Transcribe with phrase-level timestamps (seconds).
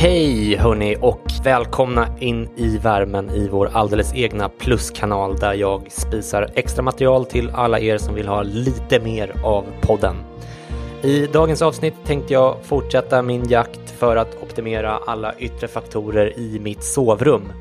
[0.00, 6.50] Hej hörni och välkomna in i värmen i vår alldeles egna pluskanal där jag spisar
[6.54, 10.16] extra material till alla er som vill ha lite mer av podden.
[11.02, 16.58] I dagens avsnitt tänkte jag fortsätta min jakt för att optimera alla yttre faktorer i
[16.60, 17.52] mitt sovrum.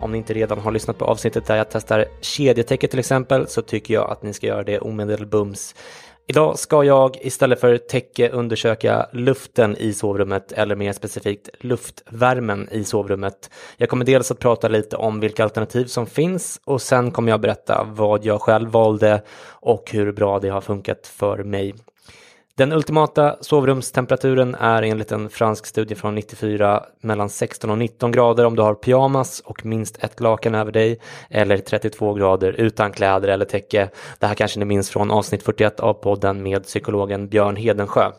[0.00, 3.62] Om ni inte redan har lyssnat på avsnittet där jag testar kedjetäcke till exempel så
[3.62, 5.74] tycker jag att ni ska göra det omedelbums.
[6.28, 12.84] Idag ska jag istället för täcke undersöka luften i sovrummet eller mer specifikt luftvärmen i
[12.84, 13.50] sovrummet.
[13.76, 17.40] Jag kommer dels att prata lite om vilka alternativ som finns och sen kommer jag
[17.40, 21.74] berätta vad jag själv valde och hur bra det har funkat för mig.
[22.58, 28.44] Den ultimata sovrumstemperaturen är enligt en fransk studie från 94 mellan 16 och 19 grader
[28.44, 33.28] om du har pyjamas och minst ett lakan över dig eller 32 grader utan kläder
[33.28, 33.90] eller täcke.
[34.18, 38.10] Det här kanske ni minns från avsnitt 41 av podden med psykologen Björn Hedensjö.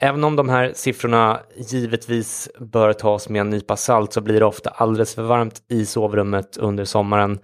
[0.00, 4.46] Även om de här siffrorna givetvis bör tas med en nypa salt så blir det
[4.46, 7.38] ofta alldeles för varmt i sovrummet under sommaren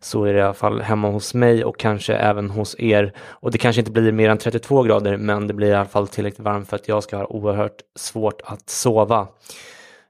[0.00, 3.12] så är det i alla fall hemma hos mig och kanske även hos er.
[3.18, 6.08] Och det kanske inte blir mer än 32 grader men det blir i alla fall
[6.08, 9.28] tillräckligt varmt för att jag ska ha oerhört svårt att sova.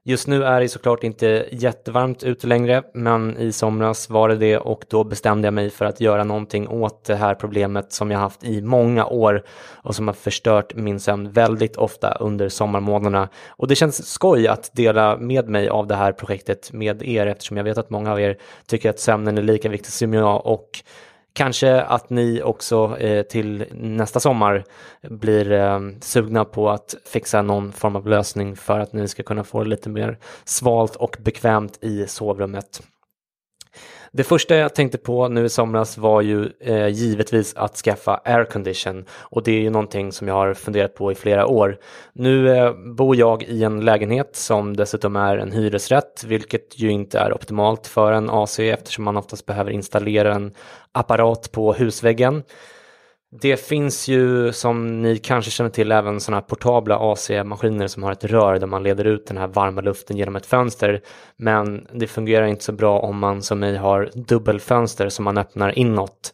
[0.03, 4.57] Just nu är det såklart inte jättevarmt ute längre, men i somras var det det
[4.57, 8.19] och då bestämde jag mig för att göra någonting åt det här problemet som jag
[8.19, 13.29] haft i många år och som har förstört min sömn väldigt ofta under sommarmånaderna.
[13.49, 17.57] Och det känns skoj att dela med mig av det här projektet med er eftersom
[17.57, 18.37] jag vet att många av er
[18.67, 20.83] tycker att sömnen är lika viktig som jag och
[21.33, 24.63] Kanske att ni också eh, till nästa sommar
[25.01, 29.43] blir eh, sugna på att fixa någon form av lösning för att ni ska kunna
[29.43, 32.81] få det lite mer svalt och bekvämt i sovrummet.
[34.13, 39.05] Det första jag tänkte på nu i somras var ju eh, givetvis att skaffa aircondition
[39.11, 41.77] och det är ju någonting som jag har funderat på i flera år.
[42.13, 47.19] Nu eh, bor jag i en lägenhet som dessutom är en hyresrätt, vilket ju inte
[47.19, 50.53] är optimalt för en AC eftersom man oftast behöver installera en
[50.91, 52.43] apparat på husväggen.
[53.33, 58.11] Det finns ju som ni kanske känner till även sådana här portabla AC-maskiner som har
[58.11, 61.01] ett rör där man leder ut den här varma luften genom ett fönster.
[61.37, 65.79] Men det fungerar inte så bra om man som mig har dubbelfönster som man öppnar
[65.79, 66.33] inåt.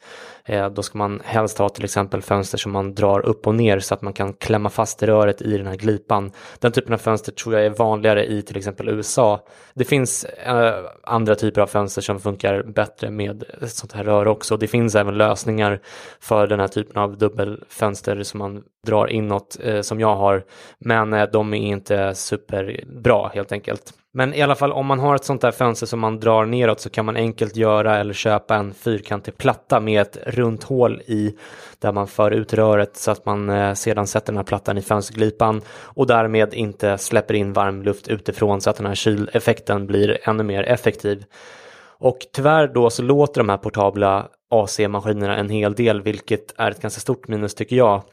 [0.50, 3.80] Eh, då ska man helst ha till exempel fönster som man drar upp och ner
[3.80, 6.31] så att man kan klämma fast röret i den här glipan.
[6.59, 9.40] Den typen av fönster tror jag är vanligare i till exempel USA.
[9.74, 14.57] Det finns eh, andra typer av fönster som funkar bättre med sånt här rör också.
[14.57, 15.80] Det finns även lösningar
[16.19, 20.44] för den här typen av dubbelfönster som man drar inåt eh, som jag har.
[20.80, 23.94] Men eh, de är inte superbra helt enkelt.
[24.18, 26.80] Men i alla fall om man har ett sånt där fönster som man drar neråt
[26.80, 31.36] så kan man enkelt göra eller köpa en fyrkantig platta med ett runt hål i
[31.80, 34.81] där man för ut röret så att man eh, sedan sätter den här plattan i
[34.81, 40.18] fönsterglipan och därmed inte släpper in varm luft utifrån så att den här kyleffekten blir
[40.30, 41.25] ännu mer effektiv.
[42.00, 46.81] Och tyvärr då så låter de här portabla AC-maskinerna en hel del vilket är ett
[46.81, 48.04] ganska stort minus tycker jag.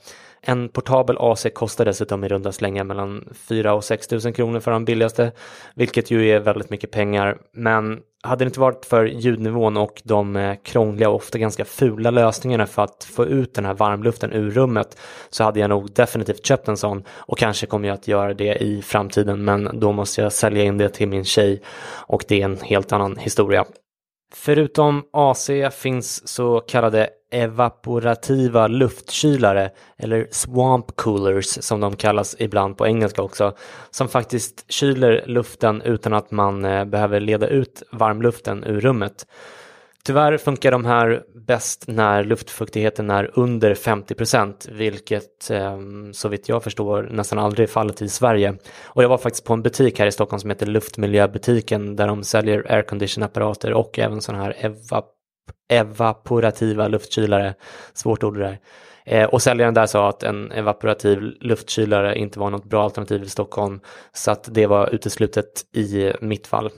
[0.46, 4.70] En portabel AC kostar dessutom i runda slängar mellan 4 och 6 000 kronor för
[4.70, 5.32] den billigaste,
[5.74, 7.38] vilket ju är väldigt mycket pengar.
[7.52, 12.10] Men hade det inte varit för ljudnivån och de eh, krångliga och ofta ganska fula
[12.10, 14.98] lösningarna för att få ut den här varmluften ur rummet
[15.30, 18.54] så hade jag nog definitivt köpt en sån och kanske kommer jag att göra det
[18.54, 21.62] i framtiden men då måste jag sälja in det till min tjej
[22.06, 23.64] och det är en helt annan historia.
[24.32, 32.86] Förutom AC finns så kallade evaporativa luftkylare eller swamp coolers som de kallas ibland på
[32.86, 33.56] engelska också
[33.90, 39.26] som faktiskt kyler luften utan att man eh, behöver leda ut varmluften ur rummet.
[40.06, 45.78] Tyvärr funkar de här bäst när luftfuktigheten är under 50 procent, vilket eh,
[46.12, 48.54] så vitt jag förstår nästan aldrig är fallet i Sverige.
[48.84, 52.24] Och jag var faktiskt på en butik här i Stockholm som heter Luftmiljöbutiken där de
[52.24, 55.10] säljer aircondition-apparater och även sådana här evap
[55.68, 57.54] evaporativa luftkylare,
[57.94, 58.58] svårt ord det där.
[59.06, 63.28] Eh, och säljaren där sa att en evaporativ luftkylare inte var något bra alternativ i
[63.28, 63.80] Stockholm,
[64.12, 66.70] så att det var uteslutet i mitt fall.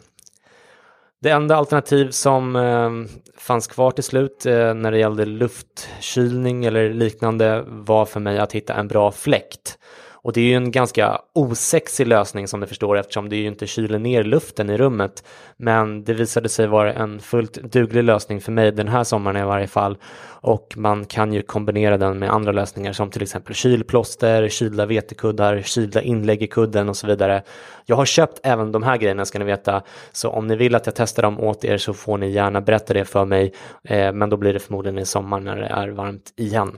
[1.27, 2.91] Det enda alternativ som eh,
[3.39, 8.53] fanns kvar till slut eh, när det gällde luftkylning eller liknande var för mig att
[8.53, 9.79] hitta en bra fläkt.
[10.27, 13.67] Och det är ju en ganska osexig lösning som du förstår eftersom det ju inte
[13.67, 15.25] kyler ner luften i rummet.
[15.57, 19.45] Men det visade sig vara en fullt duglig lösning för mig den här sommaren i
[19.45, 19.97] varje fall.
[20.27, 25.63] Och man kan ju kombinera den med andra lösningar som till exempel kylplåster, kylda vetekuddar,
[25.63, 27.43] kylda inlägg i kudden och så vidare.
[27.85, 29.83] Jag har köpt även de här grejerna ska ni veta.
[30.13, 32.95] Så om ni vill att jag testar dem åt er så får ni gärna berätta
[32.95, 33.53] det för mig.
[33.85, 36.77] Eh, men då blir det förmodligen i sommar när det är varmt igen.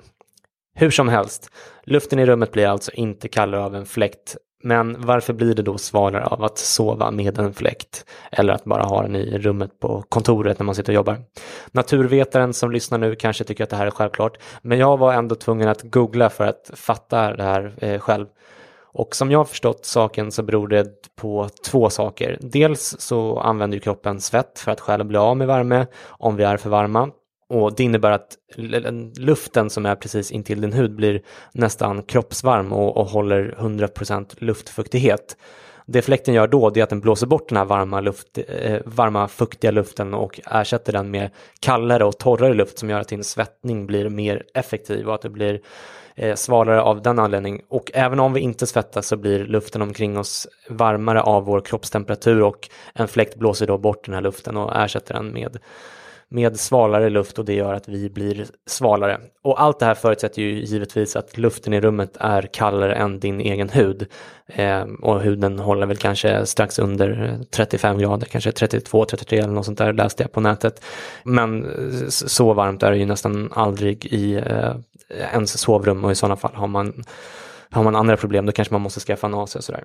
[0.80, 1.50] Hur som helst,
[1.84, 4.36] luften i rummet blir alltså inte kallare av en fläkt.
[4.62, 8.04] Men varför blir det då svalare av att sova med en fläkt?
[8.32, 11.18] Eller att bara ha den i rummet på kontoret när man sitter och jobbar?
[11.72, 14.38] Naturvetaren som lyssnar nu kanske tycker att det här är självklart.
[14.62, 18.26] Men jag var ändå tvungen att googla för att fatta det här eh, själv.
[18.82, 20.86] Och som jag har förstått saken så beror det
[21.16, 22.38] på två saker.
[22.40, 26.56] Dels så använder kroppen svett för att själv bli av med värme om vi är
[26.56, 27.10] för varma.
[27.48, 28.36] Och det innebär att
[29.18, 31.22] luften som är precis intill din hud blir
[31.52, 35.36] nästan kroppsvarm och, och håller 100% luftfuktighet.
[35.86, 39.28] Det fläkten gör då är att den blåser bort den här varma, luft, eh, varma
[39.28, 41.30] fuktiga luften och ersätter den med
[41.60, 45.30] kallare och torrare luft som gör att din svettning blir mer effektiv och att det
[45.30, 45.60] blir
[46.16, 47.60] eh, svalare av den anledningen.
[47.68, 52.42] Och även om vi inte svettas så blir luften omkring oss varmare av vår kroppstemperatur
[52.42, 55.58] och en fläkt blåser då bort den här luften och ersätter den med
[56.30, 59.20] med svalare luft och det gör att vi blir svalare.
[59.42, 63.40] Och allt det här förutsätter ju givetvis att luften i rummet är kallare än din
[63.40, 64.06] egen hud.
[64.46, 69.64] Eh, och huden håller väl kanske strax under 35 grader, kanske 32, 33 eller något
[69.64, 70.84] sånt där läste jag på nätet.
[71.24, 71.66] Men
[72.08, 74.74] så varmt är det ju nästan aldrig i eh,
[75.32, 77.04] ens sovrum och i sådana fall har man
[77.70, 79.84] har man andra problem då kanske man måste skaffa en AC och sådär.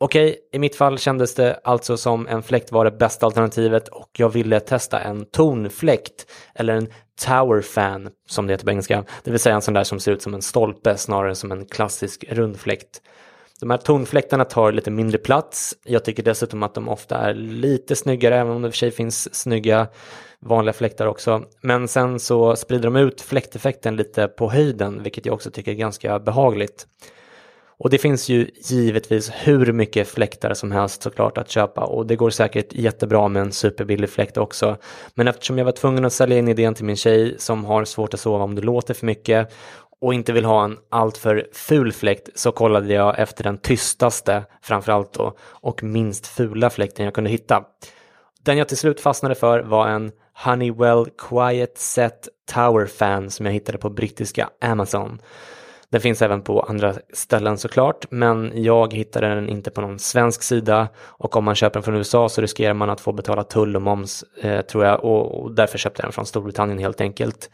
[0.00, 4.10] Okej, i mitt fall kändes det alltså som en fläkt var det bästa alternativet och
[4.18, 6.88] jag ville testa en tonfläkt eller en
[7.26, 9.04] tower fan som det heter på engelska.
[9.24, 11.52] Det vill säga en sån där som ser ut som en stolpe snarare än som
[11.52, 13.02] en klassisk rundfläkt.
[13.60, 15.74] De här tonfläktarna tar lite mindre plats.
[15.84, 19.34] Jag tycker dessutom att de ofta är lite snyggare, även om det för sig finns
[19.34, 19.86] snygga
[20.40, 21.44] vanliga fläktar också.
[21.62, 25.76] Men sen så sprider de ut fläkteffekten lite på höjden, vilket jag också tycker är
[25.76, 26.86] ganska behagligt.
[27.78, 32.16] Och det finns ju givetvis hur mycket fläktar som helst såklart att köpa och det
[32.16, 34.76] går säkert jättebra med en superbillig fläkt också.
[35.14, 38.14] Men eftersom jag var tvungen att sälja in idén till min tjej som har svårt
[38.14, 39.52] att sova om det låter för mycket
[40.00, 45.12] och inte vill ha en alltför ful fläkt så kollade jag efter den tystaste framförallt
[45.12, 47.64] då och minst fula fläkten jag kunde hitta.
[48.42, 50.12] Den jag till slut fastnade för var en
[50.44, 55.18] Honeywell Quiet Set Tower Fan som jag hittade på brittiska Amazon.
[55.90, 60.42] Den finns även på andra ställen såklart, men jag hittade den inte på någon svensk
[60.42, 63.76] sida och om man köper den från USA så riskerar man att få betala tull
[63.76, 67.50] och moms eh, tror jag och, och därför köpte jag den från Storbritannien helt enkelt.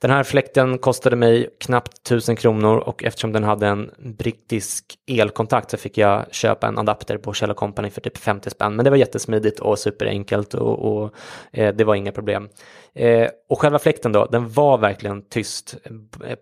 [0.00, 5.70] Den här fläkten kostade mig knappt 1000 kronor och eftersom den hade en brittisk elkontakt
[5.70, 8.76] så fick jag köpa en adapter på Kjell Company för typ 50 spänn.
[8.76, 11.14] Men det var jättesmidigt och superenkelt och, och
[11.52, 12.48] eh, det var inga problem.
[12.94, 15.76] Eh, och själva fläkten då, den var verkligen tyst.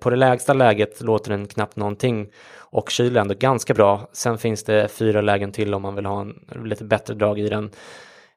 [0.01, 4.09] På det lägsta läget låter den knappt någonting och kyler ändå ganska bra.
[4.13, 6.35] Sen finns det fyra lägen till om man vill ha en
[6.65, 7.71] lite bättre drag i den.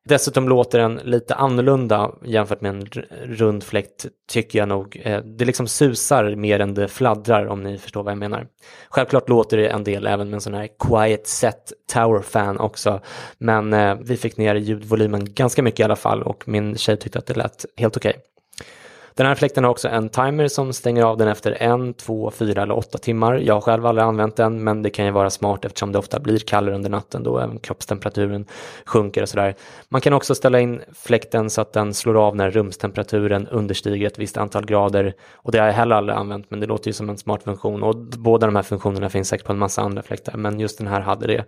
[0.06, 2.86] Dessutom låter den lite annorlunda jämfört med en
[3.24, 5.02] rund fläkt tycker jag nog.
[5.04, 8.48] Eh, det liksom susar mer än det fladdrar om ni förstår vad jag menar.
[8.90, 13.02] Självklart låter det en del även med en sån här quiet set tower fan också.
[13.38, 17.20] Men eh, vi fick ner ljudvolymen ganska mycket i alla fall och min tjej tyckte
[17.20, 18.10] att det lät helt okej.
[18.10, 18.22] Okay.
[19.20, 22.62] Den här fläkten har också en timer som stänger av den efter en, två, fyra
[22.62, 23.36] eller åtta timmar.
[23.36, 26.20] Jag har själv aldrig använt den men det kan ju vara smart eftersom det ofta
[26.20, 28.46] blir kallare under natten då även kroppstemperaturen
[28.86, 29.56] sjunker och sådär.
[29.90, 34.20] Man kan också ställa in fläkten så att den slår av när rumstemperaturen understiger ett
[34.20, 37.10] visst antal grader och det har jag heller aldrig använt men det låter ju som
[37.10, 40.38] en smart funktion och båda de här funktionerna finns säkert på en massa andra fläktar
[40.38, 41.46] men just den här hade det.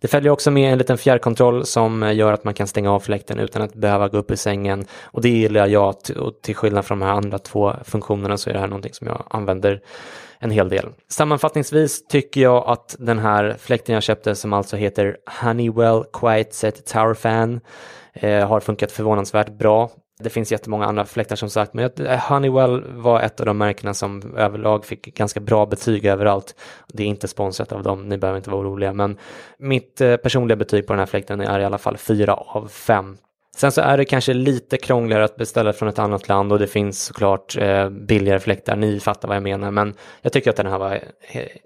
[0.00, 3.00] Det följer också med en liten fjärrkontroll som eh, gör att man kan stänga av
[3.00, 6.84] fläkten utan att behöva gå upp i sängen och det gillar jag och till skillnad
[6.84, 9.80] från de här andra två funktionerna så är det här någonting som jag använder
[10.38, 10.88] en hel del.
[11.08, 16.86] Sammanfattningsvis tycker jag att den här fläkten jag köpte som alltså heter Honeywell Quiet Set
[16.86, 17.60] Tower Fan
[18.12, 19.90] eh, har funkat förvånansvärt bra.
[20.22, 21.90] Det finns jättemånga andra fläktar som sagt, men
[22.28, 26.54] Honeywell var ett av de märkena som överlag fick ganska bra betyg överallt.
[26.88, 29.18] Det är inte sponsrat av dem, ni behöver inte vara oroliga, men
[29.58, 33.16] mitt eh, personliga betyg på den här fläkten är i alla fall 4 av 5.
[33.56, 36.66] Sen så är det kanske lite krångligare att beställa från ett annat land och det
[36.66, 40.66] finns såklart eh, billigare fläktar, ni fattar vad jag menar, men jag tycker att den
[40.66, 41.00] här var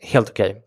[0.00, 0.50] helt okej.
[0.50, 0.62] Okay.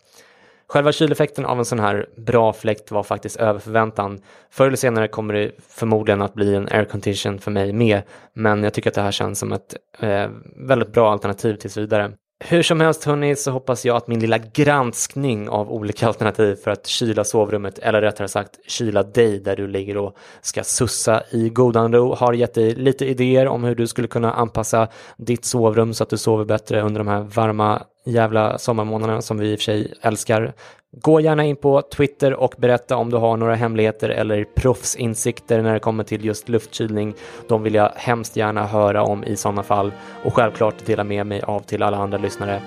[0.69, 4.19] Själva kyleffekten av en sån här bra fläkt var faktiskt över förväntan.
[4.50, 8.01] Förr eller senare kommer det förmodligen att bli en aircondition för mig med,
[8.33, 12.12] men jag tycker att det här känns som ett eh, väldigt bra alternativ tills vidare.
[12.39, 16.71] Hur som helst hörni så hoppas jag att min lilla granskning av olika alternativ för
[16.71, 21.50] att kyla sovrummet, eller rättare sagt kyla dig där du ligger och ska sussa i
[21.50, 25.93] godan ro, har gett dig lite idéer om hur du skulle kunna anpassa ditt sovrum
[25.93, 29.59] så att du sover bättre under de här varma jävla sommarmånaderna som vi i och
[29.59, 30.53] för sig älskar.
[31.01, 35.73] Gå gärna in på Twitter och berätta om du har några hemligheter eller proffsinsikter när
[35.73, 37.13] det kommer till just luftkylning.
[37.47, 39.91] De vill jag hemskt gärna höra om i sådana fall
[40.23, 42.61] och självklart dela med mig av till alla andra lyssnare.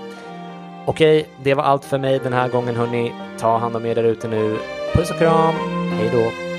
[0.86, 3.12] Okej, det var allt för mig den här gången hörni.
[3.38, 4.56] Ta hand om er där ute nu.
[4.94, 5.54] Puss och kram.
[5.98, 6.49] Hej då.